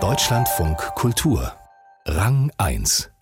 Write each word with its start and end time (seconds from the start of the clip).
Deutschlandfunk 0.00 0.78
Kultur. 0.96 1.52
Rang 2.04 2.50
1 2.58 3.14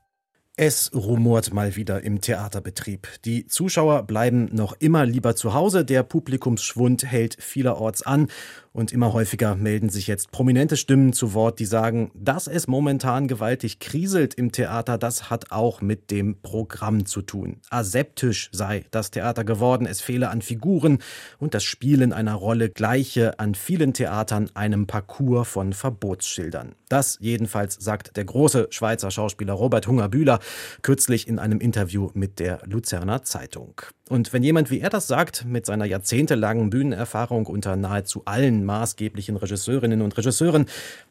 es 0.57 0.93
rumort 0.95 1.55
mal 1.55 1.77
wieder 1.77 2.05
im 2.05 2.21
Theaterbetrieb. 2.21 3.08
Die 3.25 3.47
Zuschauer 3.47 4.03
bleiben 4.03 4.50
noch 4.53 4.75
immer 4.79 5.07
lieber 5.07 5.35
zu 5.35 5.55
Hause, 5.55 5.85
der 5.85 6.03
Publikumsschwund 6.03 7.05
hält 7.05 7.37
vielerorts 7.41 8.03
an 8.03 8.29
und 8.73 8.93
immer 8.93 9.12
häufiger 9.12 9.55
melden 9.55 9.89
sich 9.89 10.07
jetzt 10.07 10.30
prominente 10.30 10.77
Stimmen 10.77 11.13
zu 11.13 11.35
Wort, 11.35 11.59
die 11.59 11.67
sagen, 11.67 12.11
dass 12.15 12.46
es 12.46 12.67
momentan 12.67 13.29
gewaltig 13.29 13.79
kriselt 13.79 14.35
im 14.35 14.53
Theater, 14.53 14.99
das 14.99 15.31
hat 15.31 15.53
auch 15.53 15.81
mit 15.81 16.11
dem 16.11 16.41
Programm 16.43 17.07
zu 17.07 17.23
tun. 17.23 17.59
Aseptisch 17.71 18.49
sei 18.53 18.85
das 18.91 19.11
Theater 19.11 19.45
geworden, 19.45 19.87
es 19.87 20.00
fehle 20.00 20.31
an 20.31 20.43
Figuren 20.43 20.99
und 21.39 21.55
das 21.55 21.64
Spielen 21.64 22.13
einer 22.13 22.35
Rolle 22.35 22.71
gleiche 22.71 23.39
an 23.39 23.55
vielen 23.55 23.93
Theatern 23.93 24.50
einem 24.55 24.86
Parcours 24.86 25.49
von 25.49 25.73
Verbotsschildern. 25.73 26.75
Das 26.89 27.18
jedenfalls 27.21 27.77
sagt 27.77 28.17
der 28.17 28.25
große 28.25 28.68
Schweizer 28.71 29.11
Schauspieler 29.11 29.54
Robert 29.54 29.86
Hungerbühler 29.86 30.41
kürzlich 30.82 31.29
in 31.29 31.39
einem 31.39 31.61
Interview 31.61 32.10
mit 32.14 32.38
der 32.38 32.60
Luzerner 32.66 33.23
Zeitung. 33.23 33.80
Und 34.09 34.34
wenn 34.34 34.42
jemand 34.42 34.70
wie 34.70 34.80
er 34.80 34.91
das 34.91 35.06
sagt, 35.06 35.46
mit 35.46 35.64
seiner 35.64 35.86
jahrzehntelangen 35.86 36.68
Bühnenerfahrung 36.68 37.46
unter 37.46 37.77
nahezu 37.77 38.23
allen 38.27 38.61
maßgeblichen 38.64 39.36
Regisseurinnen 39.36 40.02
und 40.02 40.16
Regisseuren, 40.16 40.66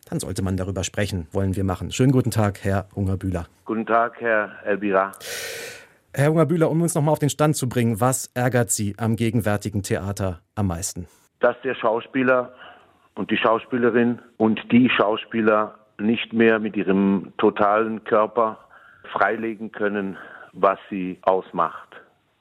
dann 0.10 0.20
sollte 0.20 0.42
man 0.44 0.58
darüber 0.58 0.84
sprechen, 0.84 1.28
wollen 1.32 1.56
wir 1.56 1.64
machen. 1.64 1.92
Schönen 1.92 2.12
guten 2.12 2.32
Tag, 2.32 2.64
Herr 2.64 2.88
Hungerbühler. 2.96 3.48
Guten 3.66 3.86
Tag, 3.86 4.20
Herr 4.20 4.52
Elbira. 4.66 5.12
Herr 6.14 6.30
Hungerbühler, 6.30 6.70
um 6.70 6.82
uns 6.82 6.94
nochmal 6.94 7.14
auf 7.14 7.20
den 7.20 7.30
Stand 7.30 7.56
zu 7.56 7.70
bringen, 7.70 8.02
was 8.02 8.30
ärgert 8.34 8.70
Sie 8.70 8.96
am 8.98 9.16
gegenwärtigen 9.16 9.82
Theater 9.82 10.42
am 10.56 10.68
meisten? 10.68 11.08
Dass 11.40 11.56
der 11.64 11.76
Schauspieler 11.76 12.54
und 13.16 13.32
die 13.32 13.38
Schauspielerin 13.38 14.20
und 14.38 14.60
die 14.72 14.90
Schauspieler 14.90 15.76
nicht 16.00 16.34
mehr 16.34 16.60
mit 16.60 16.76
ihrem 16.76 17.34
totalen 17.38 18.04
Körper 18.04 18.58
freilegen 19.12 19.72
können, 19.72 20.18
was 20.54 20.80
sie 20.90 21.20
ausmacht 21.22 21.90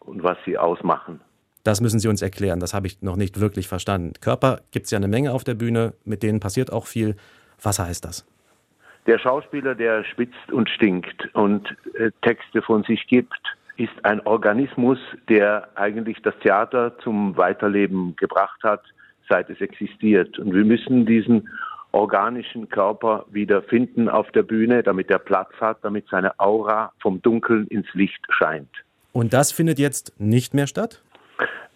und 0.00 0.22
was 0.22 0.38
sie 0.44 0.58
ausmachen. 0.58 1.20
Das 1.64 1.80
müssen 1.80 2.00
Sie 2.00 2.08
uns 2.08 2.22
erklären, 2.22 2.60
das 2.60 2.72
habe 2.72 2.86
ich 2.86 3.02
noch 3.02 3.16
nicht 3.16 3.40
wirklich 3.40 3.68
verstanden. 3.68 4.14
Körper 4.20 4.60
gibt 4.70 4.86
es 4.86 4.90
ja 4.92 4.96
eine 4.96 5.08
Menge 5.08 5.32
auf 5.32 5.44
der 5.44 5.54
Bühne, 5.54 5.92
mit 6.04 6.22
denen 6.22 6.40
passiert 6.40 6.72
auch 6.72 6.86
viel. 6.86 7.16
Was 7.62 7.78
heißt 7.78 8.04
das? 8.04 8.26
Der 9.06 9.18
Schauspieler, 9.18 9.74
der 9.74 10.04
spitzt 10.04 10.52
und 10.52 10.68
stinkt 10.70 11.34
und 11.34 11.68
äh, 11.94 12.10
Texte 12.22 12.62
von 12.62 12.84
sich 12.84 13.06
gibt, 13.06 13.38
ist 13.76 14.04
ein 14.04 14.20
Organismus, 14.26 14.98
der 15.28 15.68
eigentlich 15.74 16.18
das 16.22 16.34
Theater 16.42 16.98
zum 17.02 17.36
Weiterleben 17.36 18.14
gebracht 18.16 18.62
hat, 18.62 18.82
seit 19.28 19.48
es 19.48 19.60
existiert. 19.60 20.38
Und 20.38 20.52
wir 20.54 20.64
müssen 20.64 21.06
diesen 21.06 21.48
organischen 21.92 22.68
Körper 22.68 23.24
wieder 23.30 23.62
finden 23.62 24.08
auf 24.08 24.30
der 24.32 24.42
Bühne, 24.42 24.82
damit 24.82 25.10
er 25.10 25.18
Platz 25.18 25.50
hat, 25.60 25.78
damit 25.82 26.06
seine 26.10 26.38
Aura 26.38 26.92
vom 27.00 27.22
Dunkeln 27.22 27.66
ins 27.68 27.86
Licht 27.94 28.20
scheint. 28.28 28.70
Und 29.12 29.32
das 29.32 29.50
findet 29.50 29.78
jetzt 29.78 30.12
nicht 30.20 30.54
mehr 30.54 30.66
statt? 30.66 31.02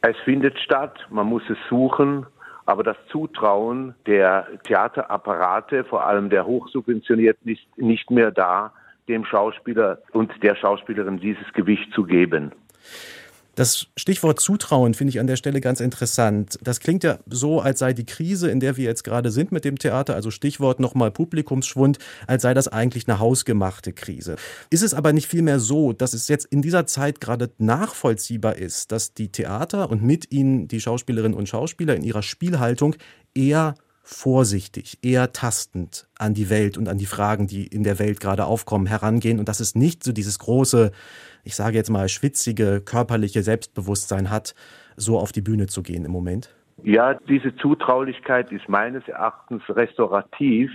Es 0.06 0.18
findet 0.18 0.58
statt, 0.58 1.06
man 1.08 1.26
muss 1.26 1.48
es 1.48 1.56
suchen, 1.70 2.26
aber 2.66 2.82
das 2.82 2.98
Zutrauen 3.10 3.94
der 4.06 4.46
Theaterapparate, 4.64 5.82
vor 5.84 6.06
allem 6.06 6.28
der 6.28 6.44
hochsubventionierten, 6.44 7.50
ist 7.50 7.62
nicht 7.78 8.10
mehr 8.10 8.30
da, 8.30 8.74
dem 9.08 9.24
Schauspieler 9.24 10.00
und 10.12 10.30
der 10.42 10.56
Schauspielerin 10.56 11.20
dieses 11.20 11.50
Gewicht 11.54 11.90
zu 11.94 12.04
geben. 12.04 12.52
Das 13.54 13.86
Stichwort 13.96 14.40
Zutrauen 14.40 14.94
finde 14.94 15.10
ich 15.10 15.20
an 15.20 15.28
der 15.28 15.36
Stelle 15.36 15.60
ganz 15.60 15.80
interessant. 15.80 16.58
Das 16.62 16.80
klingt 16.80 17.04
ja 17.04 17.18
so, 17.26 17.60
als 17.60 17.78
sei 17.78 17.92
die 17.92 18.04
Krise, 18.04 18.50
in 18.50 18.58
der 18.58 18.76
wir 18.76 18.84
jetzt 18.84 19.04
gerade 19.04 19.30
sind 19.30 19.52
mit 19.52 19.64
dem 19.64 19.78
Theater, 19.78 20.14
also 20.14 20.32
Stichwort 20.32 20.80
nochmal 20.80 21.12
Publikumsschwund, 21.12 21.98
als 22.26 22.42
sei 22.42 22.52
das 22.52 22.66
eigentlich 22.66 23.08
eine 23.08 23.20
hausgemachte 23.20 23.92
Krise. 23.92 24.36
Ist 24.70 24.82
es 24.82 24.92
aber 24.92 25.12
nicht 25.12 25.28
vielmehr 25.28 25.60
so, 25.60 25.92
dass 25.92 26.14
es 26.14 26.26
jetzt 26.26 26.46
in 26.46 26.62
dieser 26.62 26.86
Zeit 26.86 27.20
gerade 27.20 27.50
nachvollziehbar 27.58 28.56
ist, 28.56 28.90
dass 28.90 29.14
die 29.14 29.28
Theater 29.28 29.88
und 29.88 30.02
mit 30.02 30.32
ihnen 30.32 30.66
die 30.66 30.80
Schauspielerinnen 30.80 31.38
und 31.38 31.48
Schauspieler 31.48 31.94
in 31.94 32.02
ihrer 32.02 32.22
Spielhaltung 32.22 32.96
eher 33.34 33.74
vorsichtig, 34.04 34.98
eher 35.02 35.32
tastend 35.32 36.06
an 36.18 36.34
die 36.34 36.50
Welt 36.50 36.76
und 36.76 36.88
an 36.88 36.98
die 36.98 37.06
Fragen, 37.06 37.46
die 37.46 37.66
in 37.66 37.84
der 37.84 37.98
Welt 37.98 38.20
gerade 38.20 38.44
aufkommen, 38.44 38.86
herangehen 38.86 39.38
und 39.38 39.48
dass 39.48 39.60
es 39.60 39.74
nicht 39.74 40.04
so 40.04 40.12
dieses 40.12 40.38
große, 40.38 40.92
ich 41.42 41.56
sage 41.56 41.76
jetzt 41.76 41.88
mal 41.88 42.10
schwitzige, 42.10 42.82
körperliche 42.84 43.42
Selbstbewusstsein 43.42 44.30
hat, 44.30 44.54
so 44.96 45.18
auf 45.18 45.32
die 45.32 45.40
Bühne 45.40 45.68
zu 45.68 45.82
gehen 45.82 46.04
im 46.04 46.12
Moment? 46.12 46.54
Ja, 46.82 47.14
diese 47.14 47.56
Zutraulichkeit 47.56 48.52
ist 48.52 48.68
meines 48.68 49.08
Erachtens 49.08 49.62
restaurativ. 49.70 50.70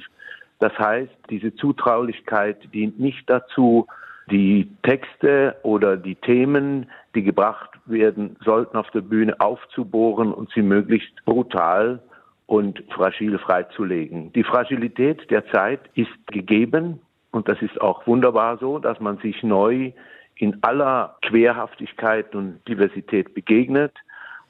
Das 0.58 0.74
heißt, 0.80 1.14
diese 1.30 1.54
Zutraulichkeit 1.56 2.58
dient 2.74 3.00
nicht 3.00 3.30
dazu, 3.30 3.86
die 4.32 4.70
Texte 4.82 5.56
oder 5.62 5.98
die 5.98 6.16
Themen, 6.16 6.90
die 7.14 7.24
gebracht 7.24 7.70
werden 7.86 8.38
sollten 8.44 8.76
auf 8.76 8.90
der 8.90 9.02
Bühne 9.02 9.40
aufzubohren 9.40 10.34
und 10.34 10.52
sie 10.54 10.62
möglichst 10.64 11.14
brutal 11.26 12.00
und 12.50 12.84
fragil 12.90 13.38
freizulegen. 13.38 14.34
Die 14.34 14.44
Fragilität 14.44 15.30
der 15.30 15.46
Zeit 15.52 15.82
ist 15.94 16.10
gegeben 16.26 17.00
und 17.30 17.48
das 17.48 17.62
ist 17.62 17.80
auch 17.80 18.08
wunderbar 18.08 18.58
so, 18.58 18.80
dass 18.80 19.00
man 19.00 19.20
sich 19.20 19.44
neu 19.44 19.92
in 20.36 20.58
aller 20.64 21.16
Querhaftigkeit 21.22 22.34
und 22.34 22.60
Diversität 22.68 23.36
begegnet, 23.36 23.94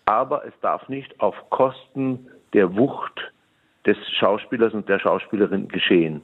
aber 0.06 0.46
es 0.46 0.54
darf 0.62 0.88
nicht 0.88 1.20
auf 1.20 1.36
Kosten 1.50 2.28
der 2.54 2.74
Wucht 2.78 3.20
des 3.86 3.98
Schauspielers 4.18 4.74
und 4.74 4.88
der 4.88 5.00
Schauspielerin 5.00 5.68
geschehen. 5.68 6.22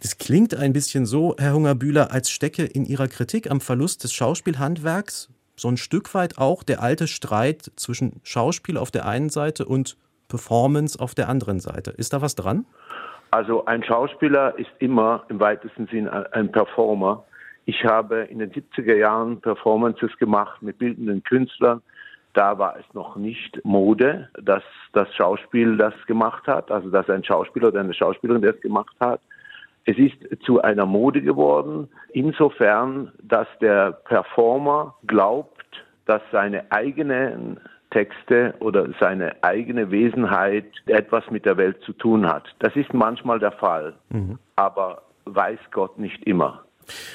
Das 0.00 0.16
klingt 0.16 0.54
ein 0.54 0.72
bisschen 0.72 1.04
so, 1.04 1.36
Herr 1.38 1.52
Hungerbühler, 1.52 2.12
als 2.12 2.30
stecke 2.30 2.64
in 2.64 2.86
Ihrer 2.86 3.08
Kritik 3.08 3.50
am 3.50 3.60
Verlust 3.60 4.04
des 4.04 4.14
Schauspielhandwerks 4.14 5.28
so 5.54 5.68
ein 5.68 5.76
Stück 5.76 6.14
weit 6.14 6.38
auch 6.38 6.62
der 6.62 6.82
alte 6.82 7.06
Streit 7.06 7.70
zwischen 7.76 8.20
Schauspiel 8.22 8.78
auf 8.78 8.90
der 8.90 9.04
einen 9.04 9.28
Seite 9.28 9.66
und 9.66 9.98
Performance 10.32 10.98
auf 10.98 11.14
der 11.14 11.28
anderen 11.28 11.60
Seite. 11.60 11.90
Ist 11.90 12.14
da 12.14 12.22
was 12.22 12.34
dran? 12.34 12.64
Also 13.32 13.66
ein 13.66 13.84
Schauspieler 13.84 14.58
ist 14.58 14.70
immer 14.78 15.24
im 15.28 15.38
weitesten 15.40 15.86
Sinn 15.88 16.08
ein 16.08 16.50
Performer. 16.50 17.24
Ich 17.66 17.84
habe 17.84 18.22
in 18.30 18.38
den 18.38 18.50
70er 18.50 18.96
Jahren 18.96 19.42
Performances 19.42 20.16
gemacht 20.16 20.62
mit 20.62 20.78
bildenden 20.78 21.22
Künstlern. 21.22 21.82
Da 22.32 22.58
war 22.58 22.78
es 22.78 22.94
noch 22.94 23.16
nicht 23.16 23.62
Mode, 23.62 24.30
dass 24.40 24.62
das 24.94 25.14
Schauspiel 25.14 25.76
das 25.76 25.92
gemacht 26.06 26.46
hat, 26.46 26.70
also 26.70 26.88
dass 26.88 27.10
ein 27.10 27.24
Schauspieler 27.24 27.68
oder 27.68 27.80
eine 27.80 27.92
Schauspielerin 27.92 28.40
das 28.40 28.58
gemacht 28.62 28.96
hat. 29.00 29.20
Es 29.84 29.98
ist 29.98 30.16
zu 30.46 30.62
einer 30.62 30.86
Mode 30.86 31.20
geworden, 31.20 31.88
insofern, 32.12 33.12
dass 33.22 33.48
der 33.60 33.92
Performer 33.92 34.94
glaubt, 35.06 35.66
dass 36.06 36.22
seine 36.32 36.72
eigenen 36.72 37.60
Texte 37.92 38.54
oder 38.60 38.88
seine 39.00 39.42
eigene 39.42 39.90
Wesenheit 39.90 40.66
etwas 40.86 41.24
mit 41.30 41.44
der 41.44 41.56
Welt 41.56 41.80
zu 41.84 41.92
tun 41.92 42.26
hat. 42.26 42.44
Das 42.58 42.74
ist 42.74 42.92
manchmal 42.92 43.38
der 43.38 43.52
Fall, 43.52 43.94
mhm. 44.10 44.38
aber 44.56 45.02
weiß 45.24 45.58
Gott 45.70 45.98
nicht 45.98 46.22
immer. 46.24 46.64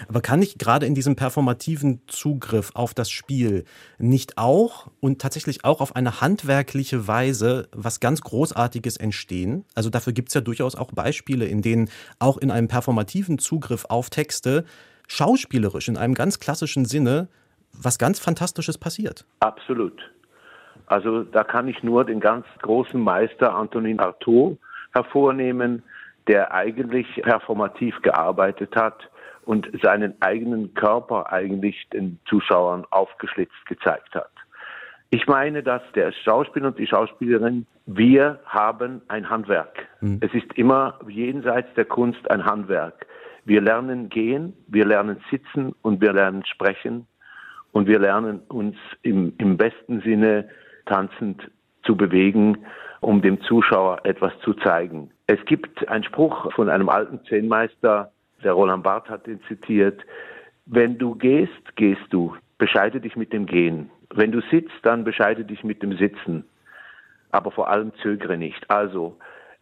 Aber 0.07 0.21
kann 0.21 0.41
ich 0.41 0.57
gerade 0.57 0.85
in 0.85 0.95
diesem 0.95 1.15
performativen 1.15 2.01
Zugriff 2.07 2.71
auf 2.73 2.93
das 2.93 3.09
Spiel 3.09 3.65
nicht 3.97 4.37
auch 4.37 4.87
und 4.99 5.21
tatsächlich 5.21 5.65
auch 5.65 5.81
auf 5.81 5.95
eine 5.95 6.21
handwerkliche 6.21 7.07
Weise 7.07 7.67
was 7.73 7.99
ganz 7.99 8.21
Großartiges 8.21 8.97
entstehen? 8.97 9.65
Also 9.75 9.89
dafür 9.89 10.13
gibt 10.13 10.29
es 10.29 10.35
ja 10.35 10.41
durchaus 10.41 10.75
auch 10.75 10.91
Beispiele, 10.91 11.45
in 11.45 11.61
denen 11.61 11.89
auch 12.19 12.37
in 12.37 12.51
einem 12.51 12.67
performativen 12.67 13.39
Zugriff 13.39 13.85
auf 13.89 14.09
Texte 14.09 14.63
schauspielerisch 15.07 15.87
in 15.87 15.97
einem 15.97 16.13
ganz 16.13 16.39
klassischen 16.39 16.85
Sinne 16.85 17.27
was 17.73 17.97
ganz 17.97 18.19
Fantastisches 18.19 18.77
passiert. 18.77 19.25
Absolut. 19.39 19.93
Also 20.87 21.23
da 21.23 21.43
kann 21.43 21.67
ich 21.67 21.83
nur 21.83 22.05
den 22.05 22.19
ganz 22.19 22.45
großen 22.61 22.99
Meister 22.99 23.53
Antonin 23.53 23.99
Artaud 23.99 24.57
hervornehmen, 24.93 25.83
der 26.27 26.53
eigentlich 26.53 27.07
performativ 27.21 28.01
gearbeitet 28.01 28.75
hat 28.75 29.09
und 29.45 29.69
seinen 29.81 30.21
eigenen 30.21 30.73
Körper 30.73 31.31
eigentlich 31.31 31.87
den 31.93 32.19
Zuschauern 32.27 32.85
aufgeschlitzt 32.89 33.65
gezeigt 33.65 34.15
hat. 34.15 34.31
Ich 35.09 35.25
meine, 35.27 35.63
dass 35.63 35.81
der 35.95 36.11
Schauspieler 36.11 36.67
und 36.67 36.79
die 36.79 36.87
Schauspielerin, 36.87 37.65
wir 37.85 38.39
haben 38.45 39.01
ein 39.07 39.29
Handwerk. 39.29 39.87
Mhm. 40.01 40.19
Es 40.21 40.33
ist 40.33 40.51
immer 40.55 40.99
jenseits 41.07 41.73
der 41.75 41.85
Kunst 41.85 42.29
ein 42.29 42.45
Handwerk. 42.45 43.05
Wir 43.45 43.61
lernen 43.61 44.09
gehen, 44.09 44.53
wir 44.67 44.85
lernen 44.85 45.21
sitzen 45.31 45.73
und 45.81 46.01
wir 46.01 46.11
lernen 46.11 46.43
sprechen 46.45 47.07
und 47.71 47.87
wir 47.87 47.99
lernen 47.99 48.41
uns 48.49 48.75
im, 49.03 49.33
im 49.37 49.55
besten 49.55 50.01
Sinne 50.01 50.49
tanzend 50.87 51.49
zu 51.83 51.95
bewegen, 51.95 52.65
um 53.01 53.21
dem 53.21 53.41
Zuschauer 53.41 53.99
etwas 54.03 54.33
zu 54.39 54.53
zeigen. 54.55 55.11
Es 55.27 55.43
gibt 55.45 55.87
einen 55.87 56.03
Spruch 56.03 56.51
von 56.53 56.69
einem 56.69 56.89
alten 56.89 57.23
Zehnmeister, 57.25 58.11
der 58.43 58.53
Roland 58.53 58.83
Barth 58.83 59.09
hat 59.09 59.27
ihn 59.27 59.41
zitiert, 59.47 60.01
wenn 60.65 60.97
du 60.97 61.15
gehst, 61.15 61.75
gehst 61.75 62.07
du, 62.09 62.35
bescheide 62.57 62.99
dich 62.99 63.15
mit 63.15 63.31
dem 63.33 63.45
Gehen. 63.45 63.89
Wenn 64.13 64.31
du 64.31 64.41
sitzt, 64.51 64.75
dann 64.83 65.03
bescheide 65.03 65.45
dich 65.45 65.63
mit 65.63 65.81
dem 65.81 65.97
Sitzen. 65.97 66.45
Aber 67.31 67.51
vor 67.51 67.69
allem 67.69 67.91
zögere 68.01 68.37
nicht. 68.37 68.69
Also, 68.69 69.17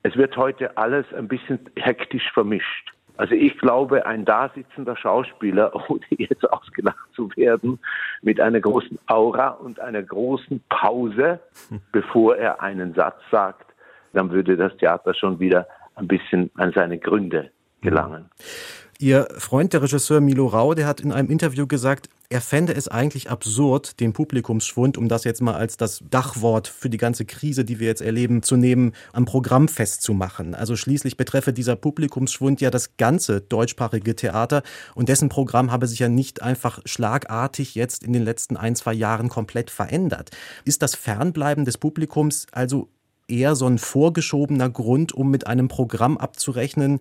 Es 0.08 0.16
wird 0.16 0.38
heute 0.38 0.78
alles 0.78 1.12
ein 1.16 1.28
bisschen 1.28 1.60
hektisch 1.76 2.32
vermischt. 2.32 2.94
Also 3.18 3.34
ich 3.34 3.58
glaube, 3.60 4.06
ein 4.06 4.26
dasitzender 4.26 4.96
Schauspieler, 4.98 5.74
ohne 5.90 6.02
jetzt 6.10 6.50
ausgelacht 6.52 7.08
zu 7.16 7.30
werden, 7.36 7.80
mit 8.22 8.40
einer 8.40 8.60
großen 8.60 9.00
Aura 9.08 9.50
und 9.50 9.80
einer 9.80 10.04
großen 10.04 10.64
Pause, 10.70 11.40
bevor 11.92 12.36
er 12.38 12.62
einen 12.62 12.94
Satz 12.94 13.20
sagt, 13.32 13.74
dann 14.14 14.32
würde 14.32 14.56
das 14.56 14.76
Theater 14.78 15.14
schon 15.14 15.40
wieder 15.40 15.68
ein 15.96 16.08
bisschen 16.08 16.50
an 16.56 16.72
seine 16.74 16.98
Gründe 16.98 17.52
gelangen. 17.82 18.30
Ihr 18.98 19.28
Freund, 19.38 19.74
der 19.74 19.82
Regisseur 19.82 20.22
Milo 20.22 20.48
Rau, 20.48 20.74
der 20.74 20.88
hat 20.88 21.02
in 21.02 21.12
einem 21.12 21.30
Interview 21.30 21.68
gesagt, 21.68 22.10
er 22.30 22.40
fände 22.42 22.74
es 22.74 22.88
eigentlich 22.88 23.30
absurd, 23.30 24.00
den 24.00 24.14
Publikumsschwund, 24.14 24.98
um 24.98 25.10
das 25.10 25.26
jetzt 25.26 25.42
mal 25.42 25.56
als 25.56 25.78
das 25.78 26.02
Dachwort 26.10 26.68
für 26.68 26.90
die 26.90 26.98
ganze 26.98 27.26
Krise, 27.26 27.66
die 27.66 27.80
wir 27.80 27.88
jetzt 27.88 28.02
erleben, 28.02 28.42
zu 28.42 28.56
nehmen, 28.56 28.94
am 29.12 29.26
Programm 29.26 29.68
festzumachen. 29.68 30.56
Also 30.56 30.76
schließlich 30.76 31.18
betreffe 31.18 31.54
dieser 31.54 31.76
Publikumsschwund 31.76 32.62
ja 32.62 32.72
das 32.72 32.98
ganze 32.98 33.42
deutschsprachige 33.42 34.16
Theater 34.16 34.64
und 34.96 35.10
dessen 35.10 35.30
Programm 35.30 35.72
habe 35.72 35.88
sich 35.88 36.00
ja 36.00 36.10
nicht 36.10 36.42
einfach 36.42 36.80
schlagartig 36.86 37.76
jetzt 37.76 38.04
in 38.04 38.14
den 38.14 38.24
letzten 38.24 38.56
ein, 38.58 38.76
zwei 38.76 38.94
Jahren 38.94 39.30
komplett 39.30 39.70
verändert. 39.70 40.32
Ist 40.64 40.82
das 40.82 40.96
Fernbleiben 40.96 41.66
des 41.66 41.78
Publikums 41.78 42.48
also 42.54 42.90
eher 43.28 43.56
so 43.56 43.66
ein 43.66 43.78
vorgeschobener 43.78 44.70
Grund, 44.70 45.14
um 45.14 45.32
mit 45.32 45.48
einem 45.48 45.68
Programm 45.68 46.18
abzurechnen, 46.18 47.00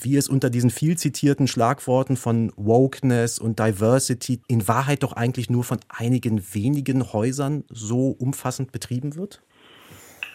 wie 0.00 0.16
es 0.16 0.28
unter 0.28 0.50
diesen 0.50 0.70
viel 0.70 0.96
zitierten 0.96 1.46
Schlagworten 1.46 2.16
von 2.16 2.52
Wokeness 2.56 3.38
und 3.38 3.58
Diversity 3.58 4.40
in 4.48 4.66
Wahrheit 4.68 5.02
doch 5.02 5.14
eigentlich 5.14 5.50
nur 5.50 5.64
von 5.64 5.78
einigen 5.88 6.40
wenigen 6.54 7.12
Häusern 7.12 7.64
so 7.68 8.10
umfassend 8.18 8.72
betrieben 8.72 9.16
wird? 9.16 9.42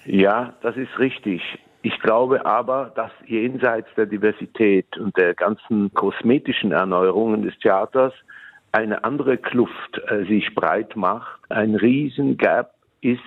Ja, 0.05 0.53
das 0.61 0.75
ist 0.77 0.97
richtig. 0.99 1.41
Ich 1.81 1.97
glaube 2.01 2.45
aber, 2.45 2.91
dass 2.95 3.11
jenseits 3.25 3.87
der 3.95 4.05
Diversität 4.05 4.97
und 4.97 5.15
der 5.17 5.33
ganzen 5.33 5.93
kosmetischen 5.93 6.71
Erneuerungen 6.71 7.43
des 7.43 7.57
Theaters 7.59 8.13
eine 8.71 9.03
andere 9.03 9.37
Kluft 9.37 10.01
äh, 10.07 10.25
sich 10.25 10.53
breit 10.53 10.95
macht. 10.95 11.39
Ein 11.49 11.75
Riesengap 11.75 12.73
ist 13.01 13.19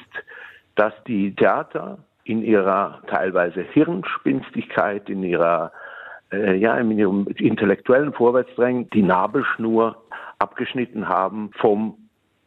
dass 0.74 0.92
die 1.06 1.34
Theater 1.34 1.98
in 2.24 2.42
ihrer 2.42 3.02
teilweise 3.08 3.62
Hirnspinstigkeit, 3.62 5.08
in 5.10 5.22
ihrer 5.22 5.72
äh, 6.32 6.54
ja, 6.54 6.76
in 6.76 6.90
ihrem 6.90 7.26
intellektuellen 7.36 8.12
Vorwärtsdrängen 8.12 8.88
die 8.90 9.02
Nabelschnur 9.02 10.02
abgeschnitten 10.38 11.08
haben 11.08 11.50
vom 11.58 11.96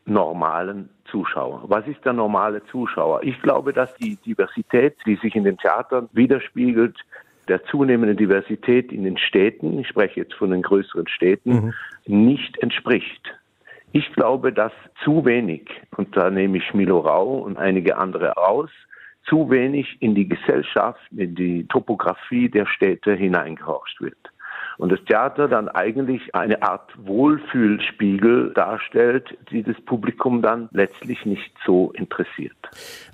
normalen 0.06 0.90
Zuschauer. 1.10 1.64
Was 1.68 1.88
ist 1.88 2.04
der 2.06 2.14
normale 2.14 2.64
Zuschauer? 2.66 3.24
Ich 3.24 3.42
glaube, 3.42 3.74
dass 3.74 3.94
die 3.96 4.18
Diversität, 4.18 4.96
die 5.06 5.16
sich 5.16 5.36
in 5.36 5.44
den 5.44 5.58
Theatern 5.58 6.10
widerspiegelt, 6.14 6.98
der 7.48 7.64
zunehmenden 7.66 8.18
Diversität 8.18 8.92
in 8.92 9.04
den 9.04 9.18
Städten, 9.18 9.80
ich 9.80 9.88
spreche 9.88 10.22
jetzt 10.22 10.34
von 10.34 10.52
den 10.52 10.64
größeren 10.64 11.08
Städten, 11.08 11.52
mhm. 11.52 11.74
nicht 12.06 12.58
entspricht. 12.60 13.36
Ich 13.98 14.12
glaube, 14.12 14.52
dass 14.52 14.74
zu 15.06 15.24
wenig, 15.24 15.70
und 15.96 16.18
da 16.18 16.30
nehme 16.30 16.58
ich 16.58 16.74
Milo 16.74 17.00
Rau 17.00 17.38
und 17.38 17.58
einige 17.58 17.96
andere 17.96 18.34
raus, 18.34 18.70
zu 19.24 19.50
wenig 19.50 19.96
in 20.02 20.14
die 20.14 20.28
Gesellschaft, 20.28 21.00
in 21.12 21.34
die 21.34 21.66
Topografie 21.70 22.50
der 22.50 22.66
Städte 22.66 23.14
hineingehorcht 23.14 24.02
wird 24.02 24.18
und 24.78 24.92
das 24.92 25.00
Theater 25.06 25.48
dann 25.48 25.70
eigentlich 25.70 26.34
eine 26.36 26.62
Art 26.62 26.92
Wohlfühlspiegel 26.98 28.54
darstellt, 28.54 29.38
die 29.52 29.64
das 29.64 29.80
Publikum 29.86 30.42
dann 30.42 30.70
letztlich 30.72 31.26
nicht 31.26 31.52
so 31.66 31.92
interessiert. 31.92 32.56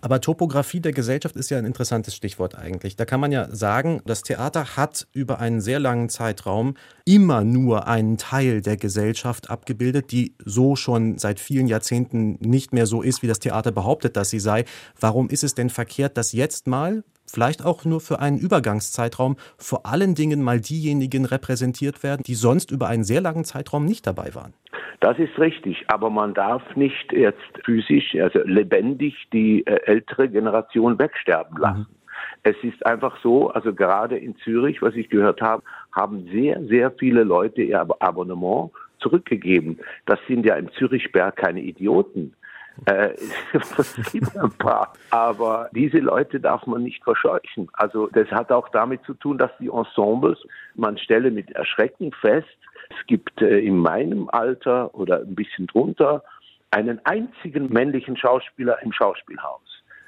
Aber 0.02 0.22
Topografie 0.22 0.80
der 0.80 0.92
Gesellschaft 0.92 1.36
ist 1.36 1.50
ja 1.50 1.58
ein 1.58 1.66
interessantes 1.66 2.16
Stichwort 2.16 2.58
eigentlich. 2.58 2.96
Da 2.96 3.06
kann 3.06 3.20
man 3.20 3.32
ja 3.32 3.48
sagen, 3.50 4.02
das 4.06 4.24
Theater 4.24 4.78
hat 4.78 5.08
über 5.14 5.40
einen 5.40 5.62
sehr 5.62 5.80
langen 5.80 6.10
Zeitraum 6.10 6.76
immer 7.06 7.44
nur 7.44 7.88
einen 7.88 8.18
Teil 8.18 8.62
der 8.62 8.78
Gesellschaft 8.78 9.50
abgebildet, 9.50 10.12
die 10.12 10.36
so 10.44 10.76
schon 10.76 11.18
seit 11.18 11.40
vielen 11.40 11.68
Jahrzehnten 11.68 12.38
nicht 12.40 12.74
mehr 12.74 12.86
so 12.86 13.02
ist, 13.02 13.22
wie 13.22 13.28
das 13.28 13.40
Theater 13.40 13.72
behauptet, 13.72 14.16
dass 14.18 14.30
sie 14.30 14.40
sei. 14.40 14.66
Warum 15.00 15.30
ist 15.30 15.44
es 15.44 15.56
denn 15.56 15.70
verkehrt, 15.70 16.18
dass 16.18 16.32
jetzt 16.32 16.68
mal 16.68 17.04
vielleicht 17.32 17.66
auch 17.66 17.86
nur 17.86 18.02
für 18.02 18.20
einen 18.20 18.38
Übergangszeitraum 18.38 19.38
vor 19.58 19.86
allen 19.86 20.16
Dingen 20.16 20.42
mal 20.44 20.60
diejenigen 20.60 21.26
repräsentiert 21.26 22.04
werden, 22.04 22.24
die 22.26 22.36
sonst 22.36 22.72
über 22.72 22.88
einen 22.88 23.04
sehr 23.04 23.22
langen 23.22 23.46
Zeitraum 23.46 23.86
nicht 23.86 24.06
dabei 24.06 24.36
waren. 24.36 24.54
Das 25.00 25.18
ist 25.18 25.40
richtig, 25.40 25.84
aber 25.88 26.12
man 26.12 26.36
darf 26.36 26.64
nicht 26.76 27.12
jetzt 27.12 27.40
physisch, 27.66 28.16
also 28.16 28.40
lebendig 28.44 29.16
die 29.34 29.66
äh, 29.66 29.80
ältere 29.86 30.30
Generation 30.30 31.00
wegsterben 31.00 31.58
lassen. 31.58 31.88
Mhm. 31.90 32.02
Es 32.44 32.56
ist 32.64 32.86
einfach 32.86 33.18
so, 33.22 33.50
also 33.50 33.74
gerade 33.74 34.18
in 34.18 34.36
Zürich, 34.38 34.82
was 34.82 34.96
ich 34.96 35.10
gehört 35.10 35.42
habe, 35.42 35.64
haben 35.92 36.28
sehr, 36.32 36.64
sehr 36.66 36.92
viele 36.92 37.24
Leute 37.24 37.62
ihr 37.64 37.80
Abonnement 38.00 38.72
zurückgegeben. 39.00 39.80
Das 40.06 40.20
sind 40.28 40.46
ja 40.46 40.56
im 40.56 40.72
Zürichberg 40.74 41.36
keine 41.36 41.62
Idioten. 41.62 42.34
Äh, 42.86 43.10
es 43.78 44.12
gibt 44.12 44.36
ein 44.38 44.52
paar. 44.52 44.94
Aber 45.12 45.70
diese 45.74 46.00
Leute 46.00 46.40
darf 46.40 46.66
man 46.66 46.84
nicht 46.84 47.04
verscheuchen. 47.04 47.70
Also 47.74 48.08
das 48.08 48.30
hat 48.32 48.52
auch 48.52 48.70
damit 48.70 49.04
zu 49.04 49.14
tun, 49.14 49.38
dass 49.38 49.52
die 49.60 49.70
Ensembles, 49.70 50.40
man 50.76 50.98
stelle 50.98 51.32
mit 51.32 51.52
Erschrecken 51.52 52.12
fest, 52.14 52.48
es 52.90 53.06
gibt 53.08 53.42
äh, 53.42 53.60
in 53.60 53.78
meinem 53.78 54.30
Alter 54.30 54.94
oder 54.96 55.20
ein 55.20 55.36
bisschen 55.36 55.68
drunter 55.68 56.24
einen 56.72 57.00
einzigen 57.06 57.72
männlichen 57.72 58.18
Schauspieler 58.18 58.82
im 58.82 58.94
Schauspielhaus. 58.94 59.62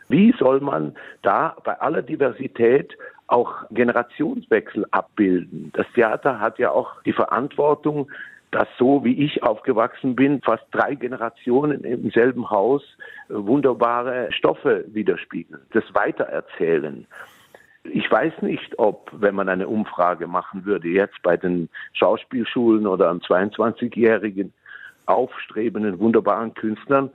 Wie 0.09 0.33
soll 0.38 0.59
man 0.59 0.95
da 1.21 1.56
bei 1.63 1.80
aller 1.80 2.01
Diversität 2.01 2.98
auch 3.27 3.66
Generationswechsel 3.71 4.86
abbilden? 4.92 5.71
Das 5.74 5.86
Theater 5.94 6.39
hat 6.39 6.59
ja 6.59 6.71
auch 6.71 7.01
die 7.04 7.13
Verantwortung, 7.13 8.09
dass 8.54 8.68
so 8.78 9.04
wie 9.04 9.26
ich 9.26 9.42
aufgewachsen 9.42 10.16
bin, 10.16 10.40
fast 10.42 10.64
drei 10.72 10.94
Generationen 10.94 11.84
im 11.84 12.12
selben 12.12 12.50
Haus 12.52 12.84
äh, 13.30 13.34
wunderbare 13.34 14.32
Stoffe 14.32 14.86
widerspiegeln, 14.88 15.62
das 15.72 15.84
Weitererzählen. 15.94 17.08
Ich 17.84 18.10
weiß 18.10 18.44
nicht, 18.44 18.78
ob, 18.78 19.12
wenn 19.12 19.36
man 19.36 19.50
eine 19.50 19.68
Umfrage 19.68 20.28
machen 20.28 20.66
würde, 20.66 20.88
jetzt 20.88 21.22
bei 21.24 21.36
den 21.36 21.68
Schauspielschulen 21.94 22.88
oder 22.88 23.10
an 23.10 23.20
22-jährigen 23.20 24.54
aufstrebenden, 25.08 26.00
wunderbaren 26.00 26.54
Künstlern, 26.54 27.10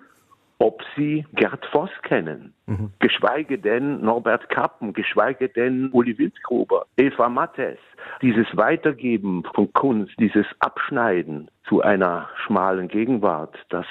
ob 0.58 0.82
sie 0.96 1.24
Gerd 1.34 1.64
Voss 1.66 1.90
kennen, 2.02 2.52
mhm. 2.66 2.92
geschweige 2.98 3.58
denn 3.58 4.00
Norbert 4.00 4.48
Kappen, 4.50 4.92
geschweige 4.92 5.48
denn 5.48 5.90
Uli 5.92 6.18
Wildgruber, 6.18 6.86
Eva 6.96 7.28
Mattes. 7.28 7.78
Dieses 8.22 8.46
Weitergeben 8.56 9.44
von 9.54 9.72
Kunst, 9.72 10.14
dieses 10.18 10.46
Abschneiden 10.58 11.50
zu 11.68 11.82
einer 11.82 12.28
schmalen 12.44 12.88
Gegenwart, 12.88 13.56
das 13.68 13.86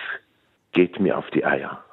geht 0.74 1.00
mir 1.00 1.18
auf 1.18 1.30
die 1.30 1.46
Eier. 1.46 1.84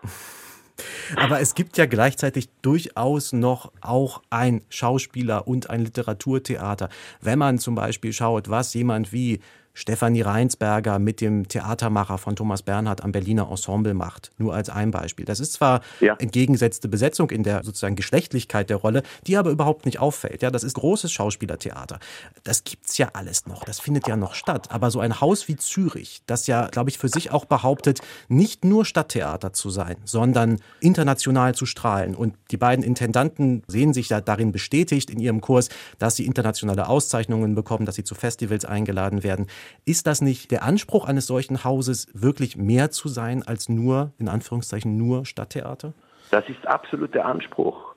Aber 1.16 1.40
es 1.40 1.54
gibt 1.54 1.76
ja 1.76 1.86
gleichzeitig 1.86 2.48
durchaus 2.62 3.32
noch 3.32 3.72
auch 3.80 4.22
ein 4.30 4.62
Schauspieler 4.70 5.46
und 5.46 5.70
ein 5.70 5.80
Literaturtheater. 5.80 6.88
Wenn 7.20 7.38
man 7.38 7.58
zum 7.58 7.74
Beispiel 7.74 8.12
schaut, 8.12 8.50
was 8.50 8.74
jemand 8.74 9.12
wie 9.12 9.40
Stefanie 9.74 10.22
Reinsberger 10.22 11.00
mit 11.00 11.20
dem 11.20 11.48
Theatermacher 11.48 12.16
von 12.16 12.36
Thomas 12.36 12.62
Bernhard 12.62 13.02
am 13.02 13.10
Berliner 13.10 13.50
Ensemble 13.50 13.92
macht. 13.92 14.30
Nur 14.38 14.54
als 14.54 14.70
ein 14.70 14.92
Beispiel. 14.92 15.24
Das 15.24 15.40
ist 15.40 15.54
zwar 15.54 15.80
ja. 16.00 16.14
entgegengesetzte 16.14 16.88
Besetzung 16.88 17.30
in 17.30 17.42
der 17.42 17.64
sozusagen 17.64 17.96
Geschlechtlichkeit 17.96 18.70
der 18.70 18.76
Rolle, 18.76 19.02
die 19.26 19.36
aber 19.36 19.50
überhaupt 19.50 19.84
nicht 19.84 19.98
auffällt. 19.98 20.42
Ja, 20.42 20.52
das 20.52 20.62
ist 20.62 20.74
großes 20.74 21.10
Schauspielertheater. 21.10 21.98
Das 22.44 22.62
gibt's 22.62 22.96
ja 22.98 23.10
alles 23.14 23.46
noch. 23.46 23.64
Das 23.64 23.80
findet 23.80 24.06
ja 24.06 24.16
noch 24.16 24.34
statt. 24.34 24.68
Aber 24.70 24.92
so 24.92 25.00
ein 25.00 25.20
Haus 25.20 25.48
wie 25.48 25.56
Zürich, 25.56 26.22
das 26.26 26.46
ja, 26.46 26.68
glaube 26.68 26.90
ich, 26.90 26.98
für 26.98 27.08
sich 27.08 27.32
auch 27.32 27.44
behauptet, 27.44 28.00
nicht 28.28 28.64
nur 28.64 28.84
Stadttheater 28.84 29.52
zu 29.52 29.70
sein, 29.70 29.96
sondern 30.04 30.60
international 30.80 31.56
zu 31.56 31.66
strahlen. 31.66 32.14
Und 32.14 32.36
die 32.52 32.56
beiden 32.56 32.84
Intendanten 32.84 33.64
sehen 33.66 33.92
sich 33.92 34.08
ja 34.08 34.20
darin 34.20 34.52
bestätigt 34.52 35.10
in 35.10 35.18
ihrem 35.18 35.40
Kurs, 35.40 35.68
dass 35.98 36.14
sie 36.14 36.26
internationale 36.26 36.88
Auszeichnungen 36.88 37.56
bekommen, 37.56 37.86
dass 37.86 37.96
sie 37.96 38.04
zu 38.04 38.14
Festivals 38.14 38.64
eingeladen 38.64 39.24
werden. 39.24 39.46
Ist 39.84 40.06
das 40.06 40.20
nicht 40.20 40.50
der 40.50 40.62
Anspruch 40.62 41.06
eines 41.06 41.26
solchen 41.26 41.64
Hauses, 41.64 42.08
wirklich 42.14 42.56
mehr 42.56 42.90
zu 42.90 43.08
sein 43.08 43.42
als 43.42 43.68
nur, 43.68 44.12
in 44.18 44.28
Anführungszeichen, 44.28 44.96
nur 44.96 45.24
Stadttheater? 45.24 45.92
Das 46.30 46.48
ist 46.48 46.66
absolut 46.66 47.14
der 47.14 47.26
Anspruch. 47.26 47.94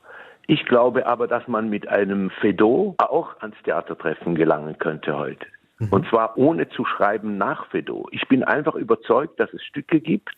Ich 0.48 0.66
glaube 0.66 1.06
aber, 1.08 1.28
dass 1.28 1.48
man 1.48 1.70
mit 1.70 1.88
einem 1.88 2.30
Fedot 2.42 2.96
auch 3.00 3.40
ans 3.42 3.56
Theatertreffen 3.64 4.36
gelangen 4.36 4.78
könnte 4.78 5.18
heute. 5.18 5.46
Mhm. 5.80 5.90
Und 5.90 6.08
zwar 6.10 6.38
ohne 6.38 6.70
zu 6.70 6.86
schreiben 6.86 7.38
nach 7.38 7.68
Fedot. 7.68 8.08
Ich 8.12 8.28
bin 8.28 8.44
einfach 8.44 8.76
überzeugt, 8.76 9.40
dass 9.40 9.52
es 9.54 9.64
Stücke 9.64 10.00
gibt, 10.00 10.36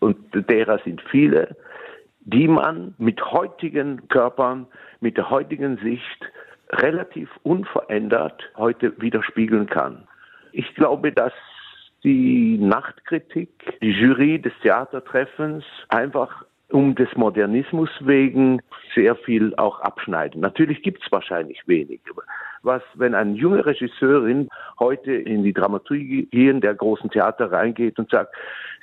und 0.00 0.18
derer 0.32 0.78
sind 0.84 1.02
viele, 1.10 1.56
die 2.20 2.48
man 2.48 2.94
mit 2.98 3.24
heutigen 3.24 4.08
Körpern, 4.08 4.66
mit 5.00 5.16
der 5.16 5.30
heutigen 5.30 5.78
Sicht 5.78 6.24
relativ 6.70 7.30
unverändert 7.44 8.42
heute 8.56 9.00
widerspiegeln 9.00 9.66
kann. 9.68 10.06
Ich 10.56 10.74
glaube, 10.74 11.12
dass 11.12 11.34
die 12.02 12.56
Nachtkritik, 12.56 13.50
die 13.82 13.90
Jury 13.90 14.40
des 14.40 14.54
Theatertreffens 14.62 15.64
einfach 15.90 16.46
um 16.70 16.94
des 16.94 17.14
Modernismus 17.14 17.90
wegen 18.00 18.62
sehr 18.94 19.16
viel 19.16 19.54
auch 19.56 19.80
abschneiden. 19.80 20.40
Natürlich 20.40 20.82
gibt 20.82 21.02
es 21.04 21.12
wahrscheinlich 21.12 21.60
wenig. 21.66 22.00
Was, 22.62 22.82
wenn 22.94 23.14
eine 23.14 23.34
junge 23.34 23.66
Regisseurin 23.66 24.48
heute 24.80 25.12
in 25.12 25.44
die 25.44 25.52
Dramaturgie 25.52 26.26
der 26.32 26.74
großen 26.74 27.10
Theater 27.10 27.52
reingeht 27.52 27.98
und 27.98 28.10
sagt, 28.10 28.34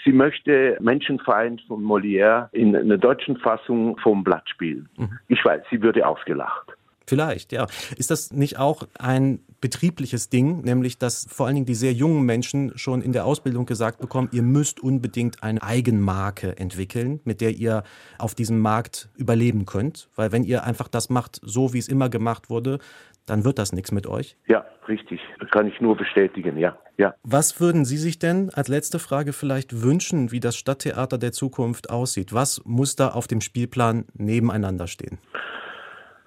sie 0.05 0.13
möchte 0.13 0.77
Menschenfeind 0.79 1.63
von 1.67 1.83
Molière 1.83 2.49
in 2.51 2.75
einer 2.75 2.99
deutschen 2.99 3.37
Fassung 3.37 3.97
vom 3.97 4.23
Blatt 4.23 4.47
spielen. 4.47 4.87
Mhm. 4.95 5.17
Ich 5.27 5.43
weiß, 5.43 5.63
sie 5.71 5.81
würde 5.81 6.05
ausgelacht. 6.05 6.71
Vielleicht, 7.05 7.51
ja. 7.51 7.67
Ist 7.97 8.11
das 8.11 8.31
nicht 8.31 8.57
auch 8.57 8.83
ein 8.97 9.39
betriebliches 9.61 10.29
Ding, 10.29 10.61
nämlich 10.61 10.97
dass 10.97 11.25
vor 11.29 11.45
allen 11.45 11.55
Dingen 11.55 11.65
die 11.65 11.75
sehr 11.75 11.93
jungen 11.93 12.25
Menschen 12.25 12.77
schon 12.77 13.01
in 13.01 13.13
der 13.13 13.25
Ausbildung 13.25 13.65
gesagt 13.65 13.99
bekommen, 13.99 14.29
ihr 14.31 14.41
müsst 14.41 14.81
unbedingt 14.81 15.41
eine 15.41 15.63
Eigenmarke 15.63 16.57
entwickeln, 16.57 17.21
mit 17.23 17.39
der 17.39 17.51
ihr 17.51 17.83
auf 18.17 18.35
diesem 18.35 18.59
Markt 18.59 19.09
überleben 19.15 19.65
könnt? 19.65 20.09
Weil 20.15 20.31
wenn 20.31 20.43
ihr 20.43 20.63
einfach 20.63 20.87
das 20.87 21.09
macht, 21.09 21.39
so 21.43 21.73
wie 21.73 21.77
es 21.77 21.87
immer 21.87 22.09
gemacht 22.09 22.49
wurde, 22.49 22.79
dann 23.25 23.45
wird 23.45 23.57
das 23.57 23.71
nichts 23.71 23.91
mit 23.91 24.05
euch? 24.05 24.35
Ja, 24.47 24.65
richtig. 24.87 25.21
Das 25.39 25.49
kann 25.49 25.67
ich 25.67 25.79
nur 25.79 25.95
bestätigen, 25.95 26.57
ja. 26.57 26.77
ja. 26.97 27.15
Was 27.23 27.59
würden 27.61 27.85
Sie 27.85 27.97
sich 27.97 28.19
denn 28.19 28.49
als 28.49 28.67
letzte 28.67 28.99
Frage 28.99 29.33
vielleicht 29.33 29.81
wünschen, 29.81 30.31
wie 30.31 30.39
das 30.39 30.57
Stadttheater 30.57 31.17
der 31.17 31.31
Zukunft 31.31 31.89
aussieht? 31.89 32.33
Was 32.33 32.61
muss 32.65 32.95
da 32.95 33.09
auf 33.09 33.27
dem 33.27 33.39
Spielplan 33.39 34.05
nebeneinander 34.13 34.87
stehen? 34.87 35.19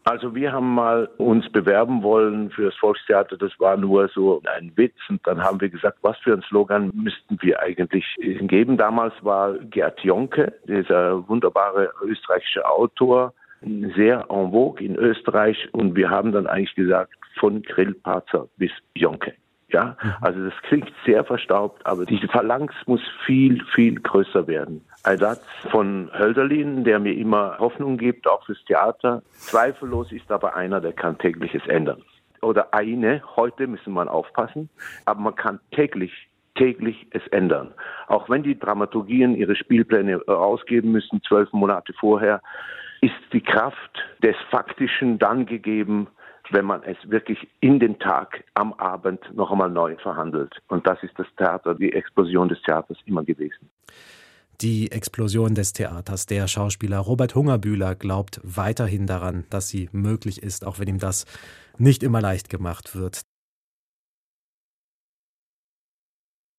Also 0.09 0.37
wir 0.37 0.53
haben 0.53 0.73
mal 0.73 1.07
uns 1.19 1.51
bewerben 1.51 2.05
wollen 2.05 2.51
für 2.51 2.67
das 2.67 2.77
Volkstheater. 2.77 3.37
Das 3.37 3.51
war 3.59 3.77
nur 3.77 4.07
so 4.07 4.41
ein 4.57 4.71
Witz. 4.77 4.95
Und 5.09 5.21
dann 5.27 5.43
haben 5.43 5.61
wir 5.61 5.69
gesagt, 5.69 5.99
was 6.03 6.17
für 6.19 6.33
ein 6.33 6.43
Slogan 6.43 6.93
müssten 6.95 7.37
wir 7.43 7.59
eigentlich 7.59 8.05
geben. 8.21 8.77
Damals 8.77 9.15
war 9.23 9.55
Gerd 9.59 9.99
Jonke, 10.05 10.53
dieser 10.69 11.29
wunderbare 11.29 11.91
österreichische 12.05 12.65
Autor, 12.65 13.35
sehr 13.97 14.27
en 14.31 14.53
vogue 14.53 14.81
in 14.81 14.95
Österreich. 14.95 15.69
Und 15.73 15.97
wir 15.97 16.09
haben 16.09 16.31
dann 16.31 16.47
eigentlich 16.47 16.77
gesagt, 16.77 17.13
von 17.41 17.63
Grillparzer 17.63 18.47
bis 18.59 18.71
Jonke. 18.95 19.35
Ja, 19.69 19.97
mhm. 20.03 20.15
also 20.21 20.45
das 20.45 20.55
klingt 20.63 20.93
sehr 21.05 21.25
verstaubt, 21.25 21.85
aber 21.85 22.05
diese 22.05 22.29
Phalanx 22.29 22.75
muss 22.87 23.01
viel, 23.25 23.65
viel 23.75 24.01
größer 24.01 24.47
werden. 24.47 24.85
Ein 25.03 25.19
Satz 25.19 25.45
von 25.71 26.11
Hölderlin, 26.17 26.85
der 26.85 26.99
mir 27.01 27.15
immer 27.15 27.59
Hoffnung 27.59 27.97
gibt, 27.97 28.29
auch 28.29 28.45
fürs 28.45 28.63
Theater. 28.65 29.23
Zweifellos 29.33 30.13
ist 30.13 30.31
aber 30.31 30.55
einer, 30.57 30.81
der 30.81 30.93
kann 30.93 31.19
tägliches 31.19 31.67
ändern. 31.67 32.03
Oder 32.43 32.73
eine, 32.75 33.23
heute 33.35 33.67
müssen 33.67 33.93
wir 33.95 34.13
aufpassen, 34.13 34.69
aber 35.05 35.21
man 35.21 35.35
kann 35.35 35.59
täglich 35.73 36.29
täglich 36.57 37.07
es 37.11 37.27
ändern. 37.29 37.75
Auch 38.09 38.29
wenn 38.31 38.43
die 38.43 38.59
Dramaturgien 38.59 39.37
ihre 39.37 39.57
Spielpläne 39.57 40.23
ausgeben 40.27 40.91
müssen, 40.93 41.21
zwölf 41.23 41.53
Monate 41.53 41.93
vorher, 41.93 42.41
ist 43.03 43.15
die 43.33 43.43
Kraft 43.43 44.03
des 44.23 44.37
Faktischen 44.51 45.19
dann 45.19 45.47
gegeben, 45.47 46.09
wenn 46.51 46.65
man 46.65 46.83
es 46.83 46.97
wirklich 47.09 47.39
in 47.61 47.79
den 47.79 47.99
Tag, 47.99 48.45
am 48.55 48.73
Abend 48.75 49.21
noch 49.35 49.51
einmal 49.51 49.71
neu 49.71 49.97
verhandelt. 49.97 50.55
Und 50.69 50.87
das 50.87 51.03
ist 51.03 51.19
das 51.19 51.27
Theater, 51.37 51.75
die 51.75 51.93
Explosion 51.93 52.49
des 52.49 52.61
Theaters 52.63 52.99
immer 53.07 53.25
gewesen. 53.25 53.71
Die 54.63 54.91
Explosion 54.91 55.55
des 55.55 55.75
Theaters. 55.75 56.27
Der 56.27 56.49
Schauspieler 56.49 56.99
Robert 56.99 57.35
Hungerbühler 57.35 57.95
glaubt 57.95 58.41
weiterhin 58.43 59.07
daran, 59.07 59.45
dass 59.51 59.69
sie 59.69 59.91
möglich 59.93 60.43
ist, 60.43 60.67
auch 60.67 60.79
wenn 60.79 60.89
ihm 60.89 60.99
das 60.99 61.27
nicht 61.77 62.03
immer 62.03 62.23
leicht 62.23 62.49
gemacht 62.49 62.97
wird. 62.97 63.23